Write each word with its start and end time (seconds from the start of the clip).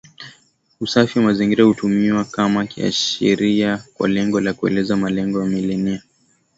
Usafi 0.79 1.19
wa 1.19 1.25
mazingira 1.25 1.63
hutumiwa 1.63 2.25
kama 2.25 2.65
kiashiria 2.67 3.83
kwa 3.93 4.07
lengo 4.09 4.39
la 4.41 4.53
kuelezea 4.53 4.97
malengo 4.97 5.41
ya 5.41 5.45
Milenia 5.47 6.01